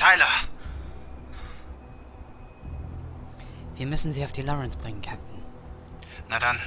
[0.00, 0.48] Tyler!
[3.74, 5.42] Wir müssen sie auf die Lawrence bringen, Captain.
[6.30, 6.58] Na dann.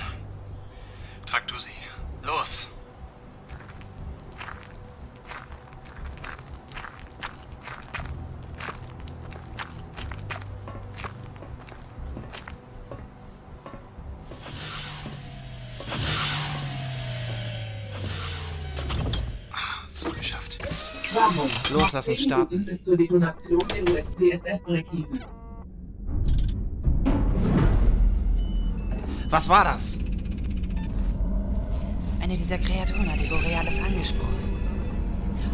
[1.25, 1.71] Trag du sie.
[2.21, 2.67] Los!
[21.15, 21.49] Warnung.
[21.71, 22.65] Los, Noch lass uns 10 starten.
[22.65, 25.19] Bis zur Detonation der USCSS Breakeven.
[29.29, 29.97] Was war das?
[32.21, 34.33] Eine dieser Kreaturen hat die Borealis angesprochen.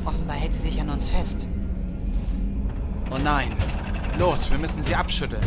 [0.05, 1.47] Offenbar hält sie sich an uns fest.
[3.11, 3.51] Oh nein.
[4.17, 5.43] Los, wir müssen sie abschütteln.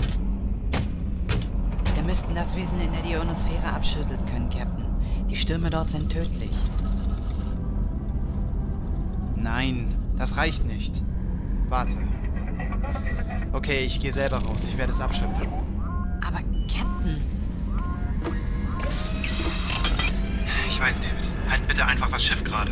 [1.95, 4.87] Wir müssten das Wesen in der Ionosphäre abschütteln können, Captain.
[5.29, 6.51] Die Stürme dort sind tödlich.
[9.37, 9.89] Nein,
[10.23, 11.03] das reicht nicht.
[11.69, 11.97] Warte.
[13.53, 14.65] Okay, ich gehe selber raus.
[14.69, 15.49] Ich werde es abschütteln.
[16.25, 17.21] Aber, Captain,
[20.69, 21.29] Ich weiß, David.
[21.51, 22.71] Halt bitte einfach das Schiff gerade.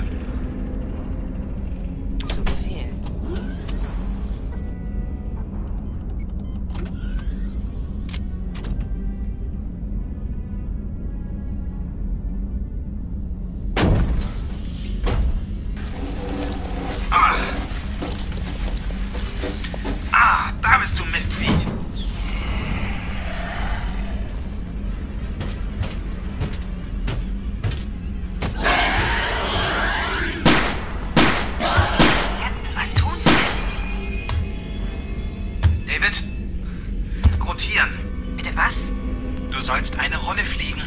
[39.71, 40.83] Sollst eine Rolle fliegen.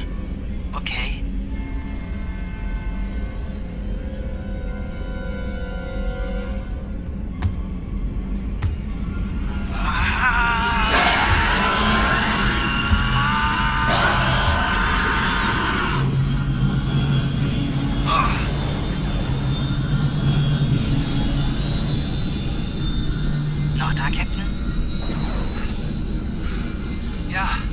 [0.74, 1.24] Okay.
[23.78, 24.44] Noch da, Captain?
[27.30, 27.73] Ja.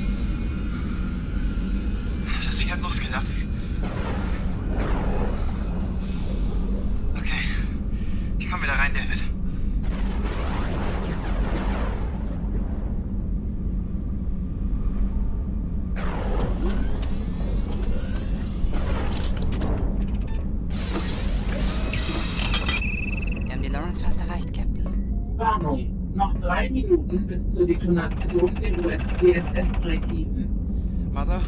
[26.91, 31.09] Minuten bis zur Detonation der USCSS Breakeven.
[31.13, 31.41] Mother?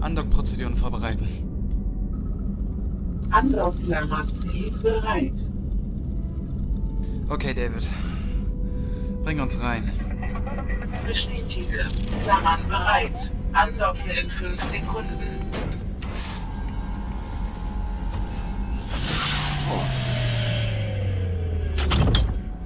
[0.00, 1.28] Andock-Prozeduren vorbereiten.
[3.30, 5.34] Andock-Klammer-C bereit.
[7.28, 7.86] Okay, David.
[9.24, 9.90] Bring uns rein.
[11.06, 11.86] Bestätige.
[12.24, 13.32] Klammern bereit.
[13.52, 15.32] Andocken in 5 Sekunden.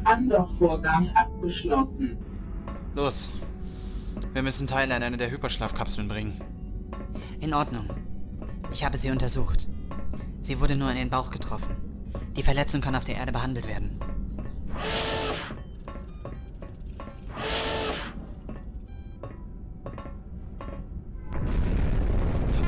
[0.07, 2.17] Andockvorgang abgeschlossen.
[2.95, 3.33] Los.
[4.33, 6.41] Wir müssen Tyler in eine der Hyperschlafkapseln bringen.
[7.41, 7.91] In Ordnung.
[8.73, 9.67] Ich habe sie untersucht.
[10.41, 11.77] Sie wurde nur in den Bauch getroffen.
[12.37, 13.99] Die Verletzung kann auf der Erde behandelt werden.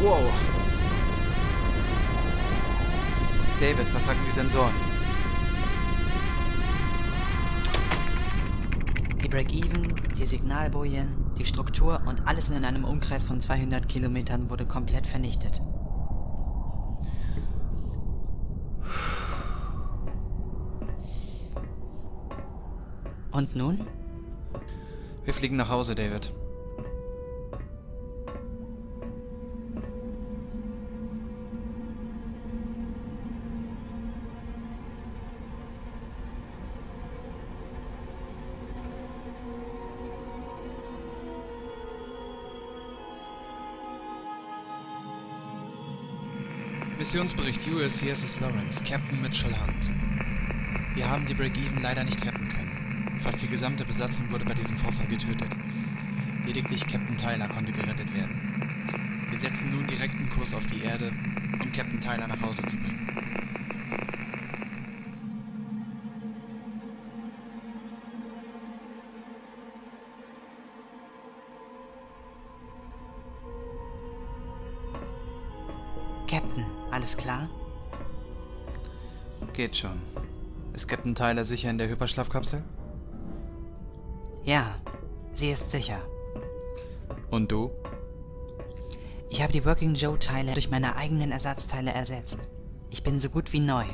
[0.01, 0.21] Wow.
[3.61, 4.98] David, was sagen die Sensoren?
[9.23, 14.65] Die Break-Even, die Signalbojen, die Struktur und alles in einem Umkreis von 200 Kilometern wurde
[14.65, 15.61] komplett vernichtet.
[23.33, 23.87] Und nun?
[25.25, 26.33] Wir fliegen nach Hause, David.
[46.99, 49.93] Missionsbericht USCSS Lawrence, Captain Mitchell Hunt.
[50.97, 53.21] Wir haben die Break-Even leider nicht retten können.
[53.21, 55.49] Fast die gesamte Besatzung wurde bei diesem Vorfall getötet.
[56.45, 59.27] Lediglich Captain Tyler konnte gerettet werden.
[59.31, 61.13] Wir setzen nun direkten Kurs auf die Erde,
[61.63, 63.09] um Captain Tyler nach Hause zu bringen.
[76.27, 76.67] Captain,
[76.99, 77.49] alles klar?
[79.53, 80.03] Geht schon.
[80.73, 82.65] Ist Captain Tyler sicher in der Hyperschlafkapsel?
[84.43, 84.75] Ja,
[85.33, 86.03] sie ist sicher.
[87.31, 87.71] Und du?
[89.31, 92.49] Ich habe die Working Joe-Teile durch meine eigenen Ersatzteile ersetzt.
[92.91, 93.85] Ich bin so gut wie neu.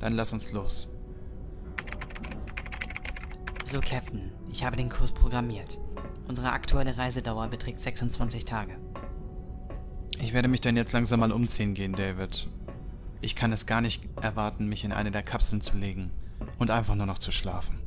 [0.00, 0.90] Dann lass uns los.
[3.64, 5.78] So, Captain, ich habe den Kurs programmiert.
[6.28, 8.76] Unsere aktuelle Reisedauer beträgt 26 Tage.
[10.20, 12.48] Ich werde mich dann jetzt langsam mal umziehen gehen, David.
[13.20, 16.10] Ich kann es gar nicht erwarten, mich in eine der Kapseln zu legen
[16.58, 17.78] und einfach nur noch zu schlafen.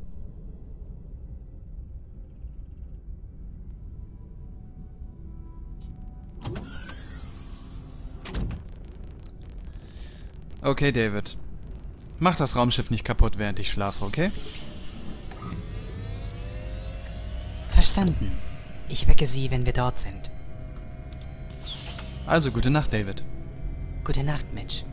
[10.60, 11.36] Okay, David.
[12.18, 14.30] Mach das Raumschiff nicht kaputt, während ich schlafe, okay?
[17.70, 18.30] Verstanden.
[18.88, 20.30] Ich wecke Sie, wenn wir dort sind.
[22.32, 23.22] Also gute Nacht, David.
[24.04, 24.86] Gute Nacht, Mitch.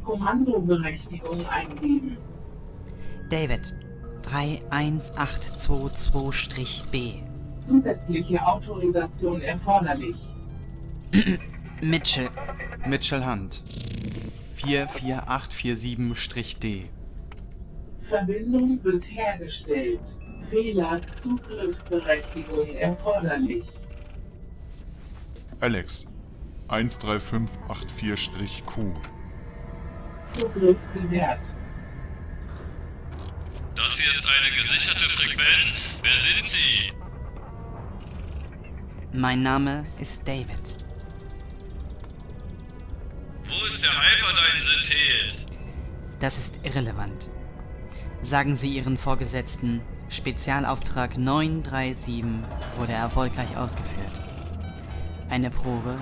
[0.03, 2.17] Kommandoberechtigung eingeben.
[3.29, 3.75] David,
[4.23, 7.21] 31822-B.
[7.59, 10.17] Zusätzliche Autorisation erforderlich.
[11.81, 12.29] Mitchell,
[12.85, 13.63] Mitchell Hunt.
[14.55, 16.89] 44847-D.
[18.01, 20.01] Verbindung wird hergestellt.
[20.49, 23.63] Fehler Zugriffsberechtigung erforderlich.
[25.61, 26.13] Alex
[26.67, 28.93] 13584-Q.
[30.27, 31.39] Zugriff gewährt.
[33.75, 36.01] Das hier ist eine gesicherte Frequenz.
[36.03, 36.91] Wer sind Sie?
[39.11, 40.75] mein Name ist David.
[43.65, 45.45] Ist der Hyperdyne-Synthet?
[46.19, 47.29] Das ist irrelevant.
[48.21, 52.23] Sagen Sie Ihren Vorgesetzten, Spezialauftrag 937
[52.77, 54.21] wurde erfolgreich ausgeführt.
[55.29, 55.97] Eine Probe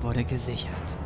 [0.00, 0.96] wurde gesichert.